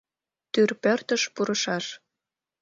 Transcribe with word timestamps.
Тӱр 0.51 0.69
пӧртыш 0.83 1.21
пурышаш. 1.33 1.85